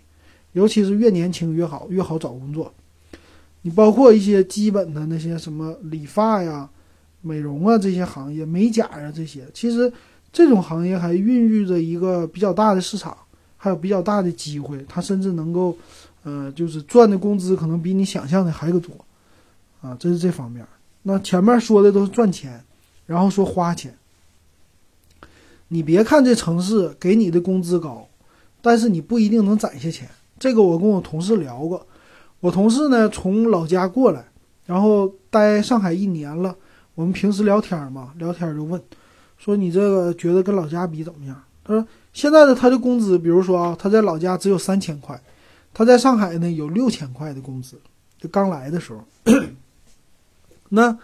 [0.52, 2.72] 尤其是越年轻越好，越好找工作。
[3.62, 6.68] 你包括一些基本的那些什么理发呀、
[7.20, 9.92] 美容啊这些行业，美甲啊这些，其实
[10.32, 13.16] 这种行业还孕育着一个比较大的市场，
[13.56, 14.84] 还有比较大的机会。
[14.88, 15.76] 它甚至能够，
[16.22, 18.92] 呃，就是赚的工资可能比你想象的还个多，
[19.82, 20.66] 啊，这是这方面。
[21.02, 22.64] 那前面说的都是赚钱，
[23.06, 23.94] 然后说花钱。
[25.68, 28.08] 你别看这城市给你的工资高，
[28.62, 30.08] 但是你不一定能攒下钱。
[30.38, 31.86] 这个我跟我同事聊过。
[32.40, 34.24] 我同事呢从老家过来，
[34.66, 36.56] 然后待上海一年了。
[36.94, 38.80] 我们平时聊天嘛，聊天就问，
[39.38, 41.36] 说你这个觉得跟老家比怎么样？
[41.64, 45.18] 他说现在的他的工资，比如说啊，他在老家只有三千块，
[45.72, 47.76] 他在上海呢有六千块的工资。
[48.18, 49.02] 就刚来的时候，
[50.68, 50.98] 那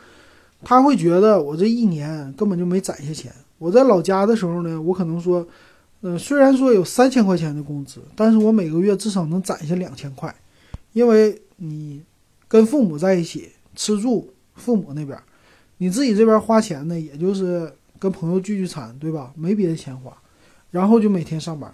[0.63, 3.33] 他会觉得我这一年根本就没攒下钱。
[3.59, 5.47] 我在老家的时候呢，我可能说，
[6.03, 10.35] 嗯，虽然说有三千块钱的工资，但是我每个月至少能攒下两千块。
[10.97, 12.03] 因为你
[12.49, 15.19] 跟父母在一起吃住，父母那边，
[15.77, 19.31] 你自己这边花钱呢，也就是跟朋友聚聚餐，对吧？
[19.37, 20.17] 没别的钱花，
[20.71, 21.71] 然后就每天上班。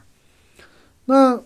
[1.04, 1.40] 那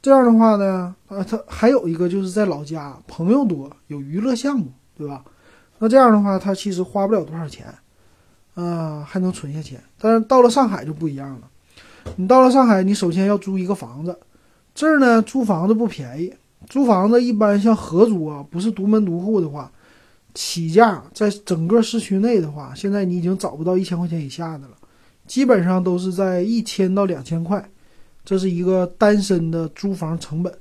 [0.00, 5.22] 这样的话呢，啊，他还有一个就是在老家朋友多，有娱乐项目，对吧？
[5.80, 7.66] 那这样的话，他其实花不了多少钱，
[8.54, 9.78] 啊，还能存下钱。
[9.98, 11.50] 但是到了上海就不一样了，
[12.16, 14.18] 你到了上海，你首先要租一个房子，
[14.74, 16.32] 这儿呢租房子不便宜。
[16.66, 19.72] 租房子一般像合租啊，不是独门独户的话，
[20.34, 24.76] 起价在整个市区内的话，现在你已经找不到一千块钱以下的了，
[25.26, 27.70] 基本上都是在一千到两千块，
[28.24, 30.52] 这是一个单身的租房成本。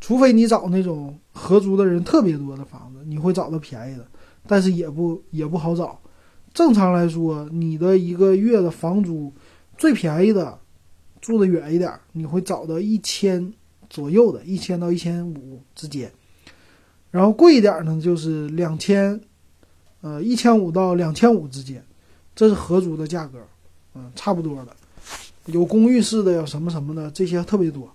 [0.00, 4.06] 除非你找那种合租的人特别多的房子，你会找到便宜的，
[4.46, 6.00] 但是也不也不好找。
[6.54, 9.32] 正常来说，你的一个月的房租
[9.76, 10.58] 最便宜的，
[11.20, 13.52] 住的远一点，你会找到一千。
[13.92, 16.10] 左右的一千到一千五之间，
[17.10, 19.20] 然后贵一点呢，就是两千，
[20.00, 21.84] 呃，一千五到两千五之间，
[22.34, 23.38] 这是合租的价格，
[23.94, 24.74] 嗯，差不多的。
[25.44, 27.86] 有公寓式的，有什么什么的，这些特别多。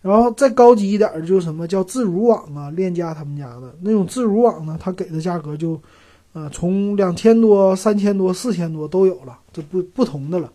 [0.00, 5.82] 然后再高级一点的，就是什么叫自如网啊，链家他们家的那种自如网呢，他给的价格就，
[6.32, 10.52] 呃，从两千多、三千多、四千多都有了，这不不同的了，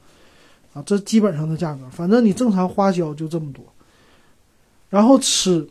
[0.71, 3.62] 啊，这基本上的价格，反正你正常花销就这么多。
[4.93, 5.67] 然后吃，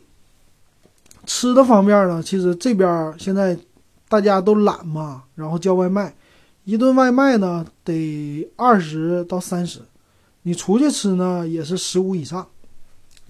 [1.25, 3.57] 吃的方面呢，其实这边现在
[4.09, 6.13] 大家都懒嘛，然后叫外卖，
[6.65, 9.79] 一顿外卖呢得二十到三十，
[10.41, 12.45] 你出去吃呢也是十五以上，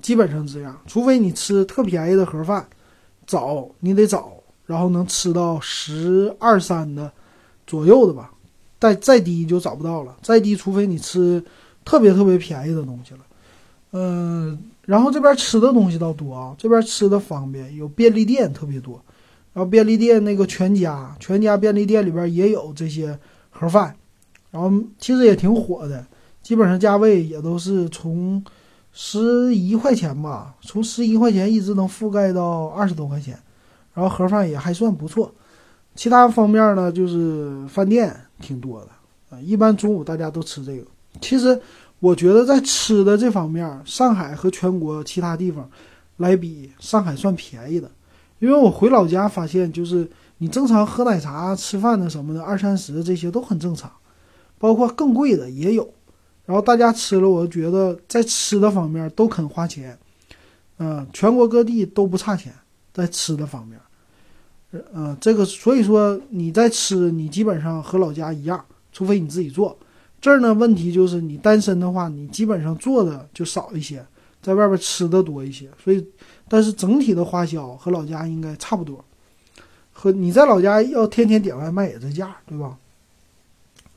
[0.01, 2.67] 基本上这样，除非你吃特便宜的盒饭，
[3.27, 4.33] 找你得找，
[4.65, 7.11] 然后能吃到十二三的
[7.67, 8.33] 左右的吧，
[8.79, 11.43] 再再低就找不到了，再低除非你吃
[11.85, 13.19] 特别特别便宜的东西了。
[13.91, 19.01] 嗯，然后这边吃的东西倒多啊，这边吃的方便，有便利店特别多，
[19.53, 23.17] 然后便利店那个全家，全家便利店里边也有这些
[23.49, 23.95] 盒饭，
[24.51, 24.69] 然后
[24.99, 26.05] 其实也挺火的，
[26.41, 28.43] 基本上价位也都是从
[28.91, 33.39] 十一块钱吧，从十一块钱一直能覆盖到二十多块钱，
[33.93, 35.33] 然后盒饭也还算不错。
[35.95, 38.89] 其他方面呢，就是饭店挺多的
[39.29, 40.85] 啊，一般中午大家都吃这个。
[41.21, 41.57] 其实。
[42.03, 45.69] 我觉得在吃的这方面，上海和全国其他地方
[46.17, 47.89] 来比，上海算便宜的。
[48.39, 50.05] 因为我回老家发现，就是
[50.39, 53.89] 你正常喝奶茶、吃饭的什么的，二三十这些都很正常，
[54.57, 55.93] 包括更贵的也有。
[56.45, 59.97] 然后大家吃了，我觉得在吃的方面都肯花钱，
[60.79, 62.53] 嗯，全国各地都不差钱
[62.91, 63.79] 在吃的方面。
[64.93, 69.77] 嗯，这个所以说你在吃，你基本上和老家一样，除非你自己做。
[70.23, 74.01] 这儿呢，问题就是你单身的话，你基本上做的就少一些，
[74.41, 76.07] 在外边吃的多一些，所以，
[76.47, 79.03] 但是整体的花销和老家应该差不多，
[79.91, 82.77] 和你在老家要天天点外卖也这价，对吧？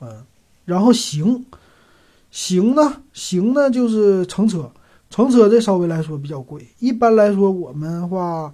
[0.01, 0.21] 嗯，
[0.65, 1.45] 然后行，
[2.29, 4.69] 行呢，行呢就是乘车，
[5.09, 8.53] 乘车这稍微来说比较贵，一般来说我们话，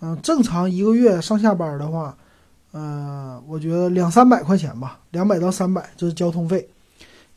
[0.00, 2.16] 嗯，正常一个月上下班的话，
[2.72, 6.68] 嗯，我觉得两三百块钱吧，两百到三百，这是交通费。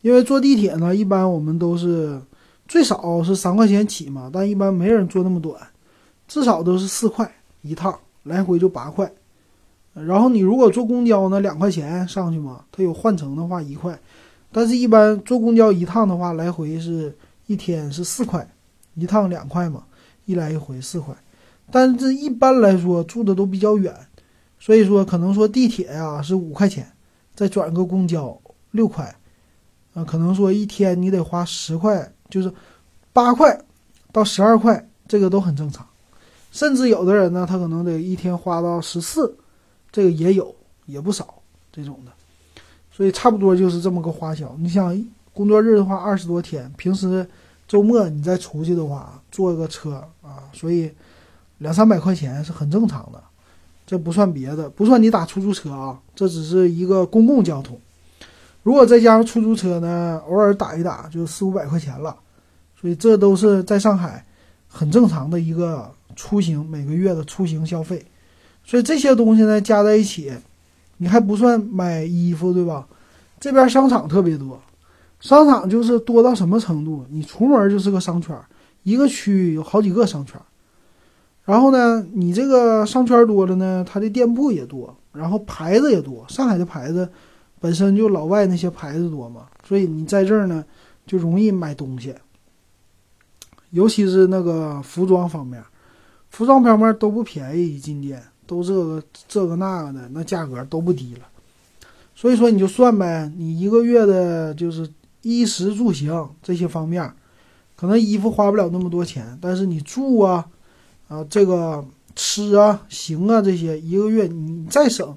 [0.00, 2.20] 因为坐地铁呢，一般我们都是
[2.66, 5.60] 最少是三块钱起嘛，但一般没人坐那么短，
[6.26, 7.30] 至少都是四块
[7.62, 9.10] 一趟，来回就八块。
[9.94, 13.98] 然后你如果坐公交呢，两块钱上去嘛，它有换乘的话一块，
[14.52, 17.12] 但是一般坐公交一趟的话，来回是
[17.46, 18.48] 一天是四块，
[18.94, 19.82] 一趟两块嘛，
[20.26, 21.12] 一来一回四块。
[21.70, 23.92] 但是一般来说住的都比较远，
[24.60, 26.86] 所以说可能说地铁呀是五块钱，
[27.34, 29.12] 再转个公交六块。
[30.04, 32.52] 可能说一天你得花十块，就是
[33.12, 33.58] 八块
[34.12, 35.86] 到十二块，这个都很正常。
[36.50, 39.36] 甚至有的人呢，他可能得一天花到十四，
[39.92, 40.54] 这个也有，
[40.86, 41.34] 也不少
[41.72, 42.12] 这种的。
[42.90, 44.56] 所以差不多就是这么个花销。
[44.58, 47.26] 你想工作日的话，二十多天，平时
[47.68, 50.90] 周末你再出去的话，坐个车啊，所以
[51.58, 53.22] 两三百块钱是很正常的。
[53.86, 57.78] 这不算别的，不算你打出租车啊，这只是一个公共交通。
[58.68, 62.14] 如果再加上出租车呢，偶尔打一打就四五百块钱了，
[62.78, 64.22] 所以这都是在上海
[64.68, 68.04] 很正常的一个出行每个月的出行消费。
[68.62, 70.30] 所以这些东西呢加在一起，
[70.98, 72.86] 你还不算买衣服，对吧？
[73.40, 74.60] 这边商场特别多，
[75.18, 77.06] 商场就是多到什么程度？
[77.08, 78.38] 你出门就是个商圈，
[78.82, 80.38] 一个区有好几个商圈。
[81.46, 86.26] 然后呢，你这个商圈多了呢，它的店铺也多，然后牌子也多。
[86.28, 87.08] 上海的牌子。
[87.60, 90.64] 本身就老外那些牌子多嘛，所以你在这儿呢
[91.06, 92.14] 就容易买东西，
[93.70, 95.62] 尤其是那个服装方面，
[96.30, 101.22] 服装方面都不便宜，一进店都这个这个那个的，那价格都不低了。
[102.14, 104.88] 所以说你就算呗，你一个月的就是
[105.22, 107.12] 衣食住行这些方面，
[107.76, 110.46] 可能衣服花不了那么多钱，但是你住啊，
[111.08, 115.16] 啊这个吃啊行啊这些，一个月你再省。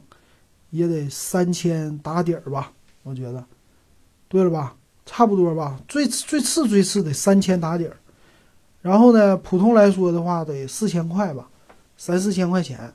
[0.72, 2.72] 也得三千打底儿吧，
[3.04, 3.46] 我觉得，
[4.28, 4.76] 对了吧？
[5.06, 7.98] 差不多吧，最最次最次得三千打底儿，
[8.82, 11.50] 然后呢，普通来说的话得四千块吧，
[11.98, 12.94] 三四千块钱，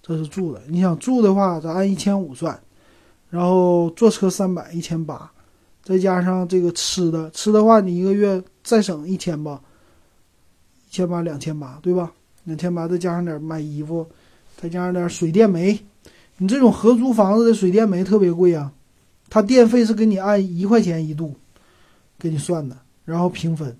[0.00, 0.62] 这是住的。
[0.68, 2.58] 你想住的话，咱按一千五算，
[3.28, 5.30] 然后坐车三百一千八，
[5.82, 9.60] 再加上这个吃的，吃的话你一个月再省一千吧，
[10.88, 12.10] 一千八两千八，对吧？
[12.44, 14.08] 两千八再加上点买衣服，
[14.56, 15.78] 再加上点水电煤。
[16.42, 18.72] 你这种合租房子的水电煤特别贵啊，
[19.28, 21.34] 它电费是给你按一块钱一度
[22.18, 22.74] 给你算的，
[23.04, 23.76] 然后平分，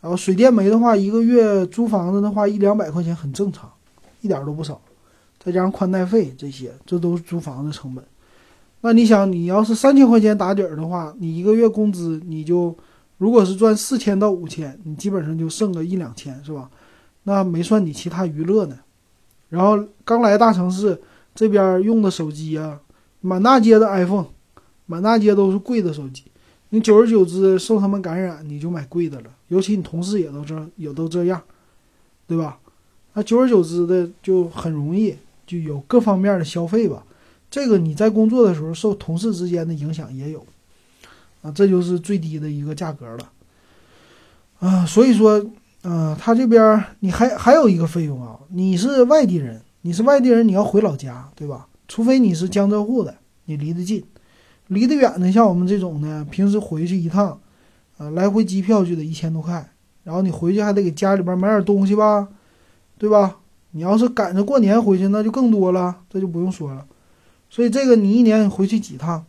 [0.00, 3.68] 然后水电煤的话，一个月租房子的话一两百块钱很正常，
[4.20, 4.80] 一点都不少，
[5.42, 8.04] 再加上宽带费这些，这都是租房子成本。
[8.82, 12.72] 那你想，你要是三千块钱打底儿的话，你一个月工资你就
[13.18, 16.70] 如果是赚四千到五千，你基本上就剩个一两千，是吧？
[17.24, 18.78] 那没算你其他娱乐呢。
[19.48, 21.02] 然后刚来大城市。
[21.34, 22.80] 这边用的手机啊，
[23.20, 24.26] 满大街的 iPhone，
[24.86, 26.24] 满大街都是贵的手机。
[26.70, 29.30] 你久而久之受他们感染，你就买贵的了。
[29.48, 31.42] 尤其你同事也都这也都这样，
[32.26, 32.58] 对吧？
[33.14, 35.14] 那久而久之的就很容易
[35.46, 37.04] 就有各方面的消费吧。
[37.50, 40.46] 这个你在工作的时候受同事之间的影响也有
[41.42, 43.30] 啊，这就是最低的一个价格了
[44.60, 44.86] 啊。
[44.86, 45.44] 所以说，
[45.82, 51.66] 嗯，他这边你还还有一个费用啊，你是外地人，你是外地人，你要回老家，对吧？
[51.88, 53.16] 除非你是江浙沪的，
[53.46, 54.04] 你离得近，
[54.68, 57.40] 离得远的，像我们这种呢，平时回去一趟，
[57.98, 59.72] 呃，来回机票就得一千多块，
[60.04, 62.28] 然后你回去还得给家里边买点东西吧，
[62.96, 63.38] 对吧？
[63.72, 66.86] 你要是赶着过年回去，那就更多了，这就不用说了。
[67.50, 69.26] 所以这个你一年回去几趟？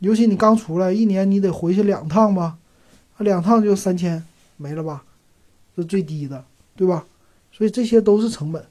[0.00, 2.58] 尤其你刚出来，一年你得回去两趟吧，
[3.18, 4.24] 两趟就三千
[4.56, 5.04] 没了吧，
[5.76, 7.04] 这最低的，对吧？
[7.52, 8.64] 所以这些都是成本。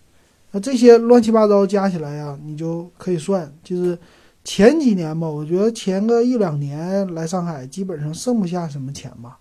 [0.51, 3.97] 那这些乱七八糟加起来呀，你就可以算，就是
[4.43, 9.39] 前几年吧，我觉得前个一两年来上海，基本上剩不下什么钱吧。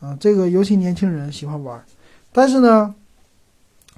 [0.00, 1.84] 啊，这个尤其年轻人喜欢玩，
[2.32, 2.94] 但是呢，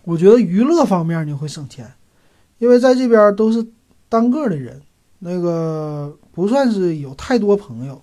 [0.04, 1.92] 我觉得娱乐方面你会省钱，
[2.58, 3.66] 因为在这边都是。
[4.12, 4.82] 单个的人，
[5.20, 8.02] 那个不算是有太多朋友，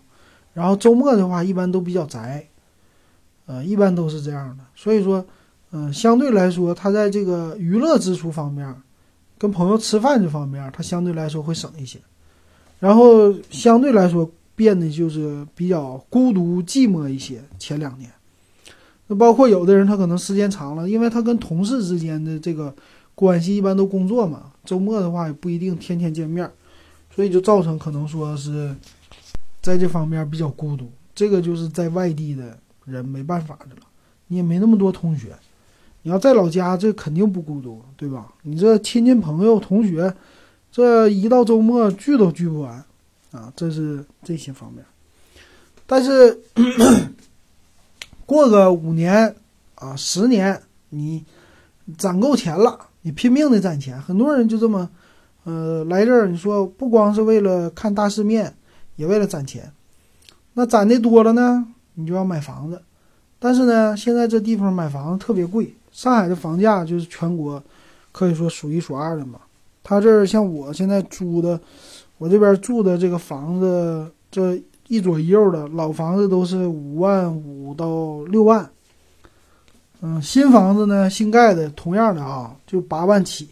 [0.54, 2.48] 然后周末的话一般都比较宅，
[3.46, 4.64] 呃，一般都是这样的。
[4.74, 5.26] 所以说，
[5.72, 8.76] 嗯，相对来说，他在这个娱乐支出方面，
[9.38, 12.00] 跟朋友吃饭这方面，他相对来说会省一些。
[12.80, 17.42] 然后相对来说变得就是比较孤独寂寞一些。
[17.58, 18.12] 前两年，
[19.08, 22.74] 那包括有的人他可能时间长了，因为他跟同事之间的这个。
[23.18, 26.48] 关系一般都工作嘛，周末的话也不一定天天见面，
[27.10, 28.72] 所以就造成可能说是
[29.60, 30.88] 在这方面比较孤独。
[31.16, 33.82] 这个就是在外地的人没办法的了，
[34.28, 35.36] 你也没那么多同学。
[36.08, 38.28] 你要在老家，这肯定不孤独，对吧？
[38.44, 40.16] 你这亲戚朋友同学，
[40.72, 42.82] 这一到周末聚都聚不完
[43.34, 44.86] 啊，这是这些方面。
[45.86, 46.40] 但是
[48.26, 49.36] 过个五年
[49.76, 51.26] 啊，十年，你
[51.98, 52.80] 攒够钱了。
[53.02, 54.90] 你拼命的攒钱，很多人就这么，
[55.44, 56.30] 呃，来这儿。
[56.30, 58.56] 你说不光是为了看大世面，
[58.96, 59.70] 也为了攒钱。
[60.54, 62.82] 那攒的多了呢，你就要买房子。
[63.40, 67.62] 但是呢，现在这地方买房子特别贵，上海的房价就是全国
[68.12, 69.40] 可以说数一数二的嘛。
[69.84, 71.60] 他这儿像我现在租的，
[72.18, 78.70] 我这边住的这个房子，这一左一右的老房子都是五万五到六万。
[80.02, 83.50] 嗯，新房子呢，新盖的，同样的啊，就八万起，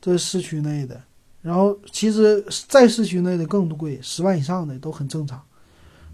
[0.00, 1.00] 这市区内的。
[1.40, 5.40] 然后其实，在市区内的更贵，十万以上的都很正常。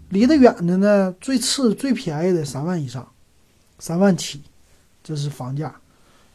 [0.09, 3.05] 离得远的呢，最次最便宜的三万以上，
[3.79, 4.41] 三万起，
[5.03, 5.75] 这是房价。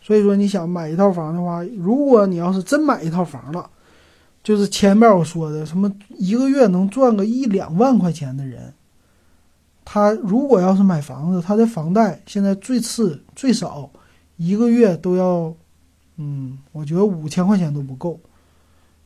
[0.01, 3.69] 所以说，你想买一套房的话，如果你要是真买一套房了，
[4.43, 8.73] 就是前面我说的什么一个月能赚个一两万块钱的人。
[9.85, 13.91] 他如果要是买房子，他的房贷现在最次最少
[14.37, 15.53] 一个月都要，
[16.17, 18.21] 嗯，我觉得五千块钱都不够，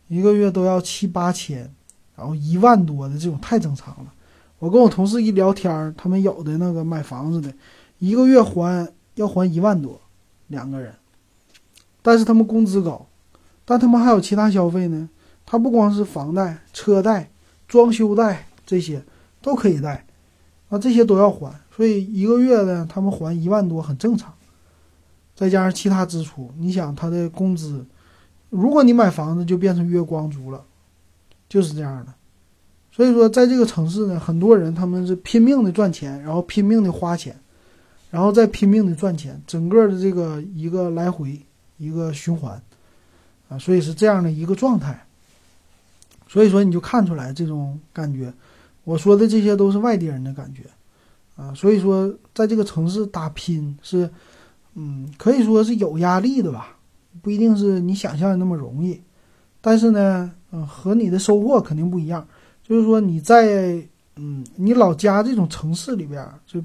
[0.08, 1.72] 一个月都要七八千，
[2.16, 4.12] 然后一万多的这种太正常了。
[4.58, 7.52] 我跟我同事一聊天，他们有的那个买房子的，
[7.98, 10.00] 一个月还要还一万多，
[10.48, 10.94] 两个人，
[12.02, 13.06] 但是他们工资高，
[13.64, 15.08] 但他们还有其他消费呢。
[15.44, 17.30] 他不光是房贷、车贷、
[17.68, 19.02] 装修贷这些
[19.42, 20.06] 都可以贷。
[20.70, 24.32] 那这些都要还，所以一个月呢，他们还一万多很正常。
[25.34, 27.84] 再加上其他支出，你想他的工资，
[28.48, 30.64] 如果你买房子就变成月光族了，
[31.48, 32.14] 就是这样的。
[32.90, 37.38] 所以说，在这个城市呢，很多人他们是拼命的赚钱，然后拼命的花钱，
[38.12, 41.40] 然后再拼命的赚钱，整个的这个一个来回
[41.78, 42.60] 一个循环
[43.48, 45.02] 啊，所以是这样的一个状态。
[46.28, 48.30] 所以说，你就看出来这种感觉。
[48.84, 50.64] 我说的这些都是外地人的感觉，
[51.36, 54.10] 啊，所以说在这个城市打拼是，
[54.74, 56.76] 嗯，可以说是有压力的吧，
[57.22, 59.00] 不一定是你想象的那么容易，
[59.60, 62.26] 但是呢，嗯，和你的收获肯定不一样。
[62.62, 63.82] 就是说你在，
[64.16, 66.62] 嗯，你老家这种城市里边就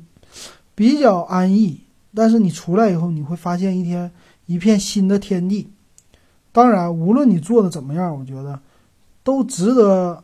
[0.77, 1.81] 比较安逸，
[2.13, 4.11] 但是你出来以后，你会发现一天
[4.45, 5.71] 一片新的天地。
[6.51, 8.59] 当然，无论你做的怎么样，我觉得
[9.23, 10.23] 都值得。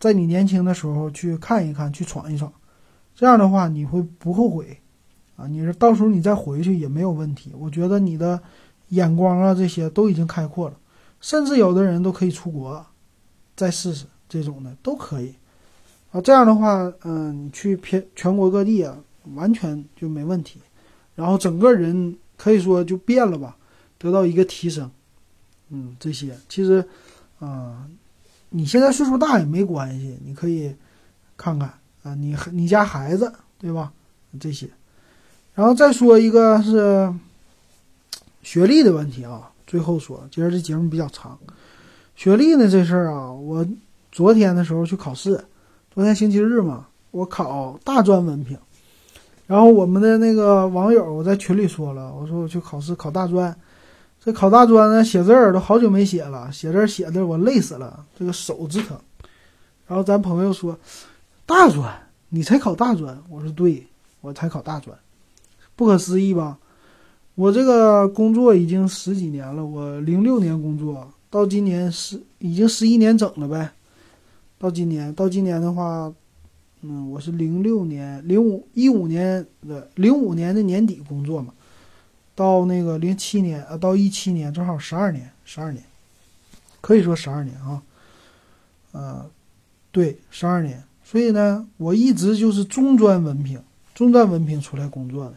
[0.00, 2.52] 在你年轻的时候去看一看，去闯一闯，
[3.14, 4.76] 这样的话你会不后悔，
[5.36, 7.52] 啊，你是到时候你再回去也没有问题。
[7.56, 8.42] 我觉得你的
[8.88, 10.74] 眼光啊这些都已经开阔了，
[11.20, 12.84] 甚至有的人都可以出国，
[13.54, 15.32] 再试试这种的都可以，
[16.10, 18.98] 啊，这样的话，嗯，你去偏全国各地啊，
[19.34, 20.60] 完全就没问题，
[21.14, 23.56] 然后整个人可以说就变了吧，
[23.98, 24.90] 得到一个提升，
[25.70, 26.84] 嗯，这些其实，
[27.38, 27.86] 啊。
[28.54, 30.76] 你现在岁数大也没关系，你可以
[31.38, 33.90] 看看啊，你你家孩子对吧？
[34.38, 34.68] 这些，
[35.54, 37.10] 然后再说一个是
[38.42, 39.50] 学历的问题啊。
[39.66, 41.38] 最后说，今儿这节目比较长，
[42.14, 43.66] 学历呢这事儿啊，我
[44.10, 45.42] 昨天的时候去考试，
[45.90, 48.58] 昨天星期日嘛，我考大专文凭，
[49.46, 53.54] 然后我们的那个网友，我在群里说了，我说我去考试考大专，
[54.24, 58.96] 这考大专呢，写字儿都好久没写了，写字儿写的我累死了，这个手直疼。
[59.86, 60.78] 然后咱朋友说，
[61.44, 61.92] 大专
[62.30, 63.20] 你才考大专？
[63.28, 63.86] 我说对，
[64.20, 64.96] 我才考大专，
[65.76, 66.56] 不可思议吧？
[67.34, 73.70] 我这个工作已经十几年了，我零六年工作，到今年十已经十一年整了呗。
[74.58, 76.12] 到今年，到今年的话，
[76.84, 81.54] 嗯，我是零六年、零五一五年的零五年的年底工作嘛，
[82.34, 85.84] 到那个零七年啊，到一七年正好十二年，十二年，
[86.80, 87.80] 可以说十二年啊，
[88.90, 89.30] 呃，
[89.92, 90.82] 对，十二年。
[91.04, 93.62] 所以呢，我一直就是中专文凭，
[93.94, 95.34] 中专文凭出来工作的。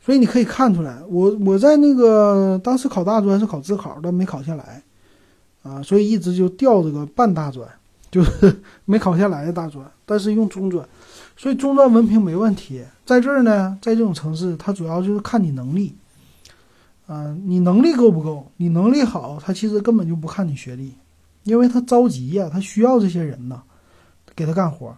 [0.00, 4.80] 所以你可以看出来，我我在那个当时考大专是考自考，但没考下来，
[5.64, 7.68] 啊，所以一直就吊着个半大专，
[8.08, 10.86] 就是 没考下来的大专，但是用中专，
[11.36, 12.82] 所以中专文凭没问题。
[13.06, 15.94] 在这儿呢，在这种城市，它主要就是看你能力，
[17.06, 18.50] 啊，你能力够不够？
[18.56, 20.94] 你能力好，他其实根本就不看你学历，
[21.42, 23.62] 因为他着急呀，他需要这些人呢，
[24.34, 24.94] 给他干活。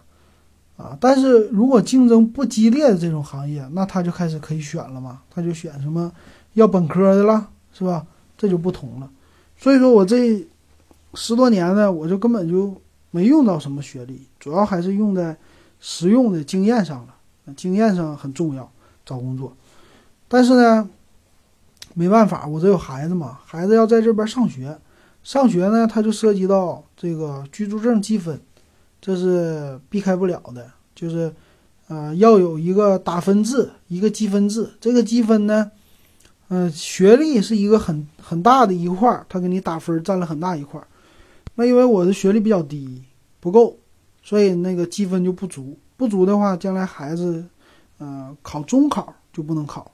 [0.77, 6.11] 啊，但是如果竞争不激烈的这种行业，那他就开始可以选了嘛，他就选什么
[6.53, 8.05] 要本科的了，是吧？
[8.37, 9.09] 这就不同了。
[9.57, 10.47] 所以说我这
[11.15, 12.79] 十多年呢，我就根本就
[13.11, 15.35] 没用到什么学历，主要还是用在
[15.79, 17.13] 实用的经验上了。
[17.55, 18.69] 经验上很重要，
[19.05, 19.55] 找工作。
[20.27, 20.89] 但是呢，
[21.93, 24.77] 没办法，我这有孩子嘛，孩子要在这边上学，
[25.23, 28.39] 上学呢，他就涉及到这个居住证积分。
[28.99, 31.33] 这是避开不了的，就是，
[31.87, 34.69] 呃，要有一个打分制，一个积分制。
[34.81, 35.71] 这个积分呢，
[36.49, 40.87] 嗯，学历是一个很很大的一块儿，他给你打分占了很大一块儿。
[41.59, 43.01] 那因为我的学历比较低，
[43.39, 43.75] 不够，
[44.21, 45.77] 所以那个积分就不足。
[45.97, 47.43] 不足的话，将来孩子，
[47.97, 49.91] 呃，考中考就不能考，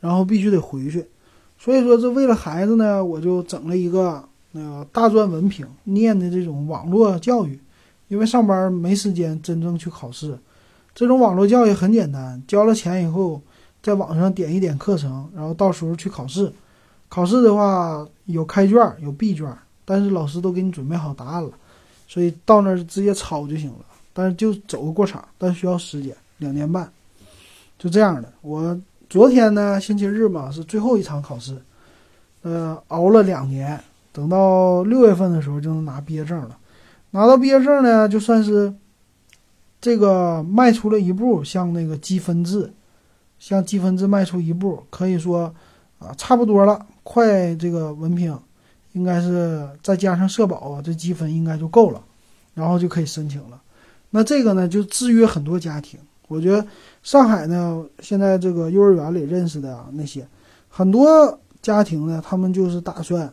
[0.00, 1.08] 然后必须得回去。
[1.56, 7.58] 所以说，这为了孩子呢，我就整了一个那个大专文凭，念的这种网络教育。
[8.08, 10.38] 因为上班没时间真正去考试，
[10.94, 13.40] 这种网络教育很简单，交了钱以后，
[13.82, 16.52] 在网上点一点课程，然后到时候去考试。
[17.08, 19.46] 考试的话有开卷有闭卷，
[19.88, 21.50] 但是老师都给你准备好答案了，
[22.06, 23.86] 所以到那儿直接抄就行了。
[24.12, 26.86] 但是就走个过场，但需要时间，两年半，
[27.78, 28.30] 就这样的。
[28.42, 28.78] 我
[29.08, 31.56] 昨天呢，星期日嘛是最后一场考试，
[32.42, 33.82] 呃，熬了两年，
[34.12, 36.58] 等到六月份的时候就能拿毕业证了。
[37.12, 38.70] 拿到毕业证呢，就算是
[39.80, 42.70] 这个迈出了一步，向那个积分制，
[43.38, 45.50] 向积分制迈出一步，可以说
[45.98, 48.38] 啊，差不多了，快这个文凭，
[48.92, 52.02] 应该是再加上社保啊，这积分应该就够了，
[52.54, 53.60] 然后就可以申请了。
[54.10, 55.98] 那这个呢，就制约很多家庭。
[56.28, 56.66] 我觉得
[57.02, 60.26] 上海呢，现在这个幼儿园里认识的啊那些
[60.68, 63.32] 很多家庭呢，他们就是打算。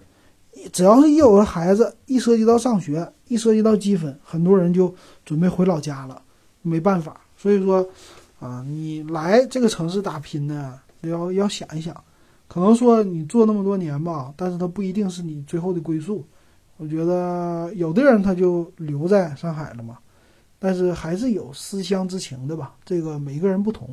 [0.71, 4.93] 只要是一有了孩子，一涉及到上学，一涉及到积分，很多人就
[5.25, 6.21] 准备回老家了。
[6.61, 7.85] 没办法，所以说，
[8.39, 11.93] 啊，你来这个城市打拼呢，要要想一想，
[12.55, 16.23] 可能说你做那么多年吧，但是它不一定是你最后的归宿。
[16.77, 19.97] 我觉得有的人他就留在上海了嘛，
[20.57, 22.73] 但是还是有思乡之情的吧。
[22.85, 23.89] 这个每个人不同，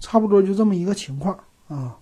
[0.00, 1.34] 差不多就这么一个情况
[1.66, 1.96] 啊。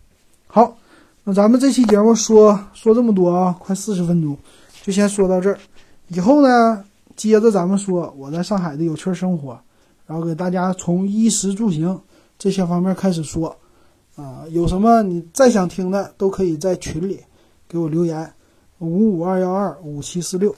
[0.49, 0.77] 好。
[1.23, 4.37] 那咱们这期节目说说这么多啊，快四十分钟，
[4.83, 5.59] 就先说到这儿。
[6.09, 9.57] 以后呢，接着咱们说我在上海的有趣生活，
[10.05, 12.01] 然后给大家从衣食住行
[12.37, 13.57] 这些方面开始说。
[14.21, 17.19] 啊，有什么你再想听的，都可以在群里
[17.67, 18.31] 给我留言，
[18.79, 20.55] 五五二幺二五七四六。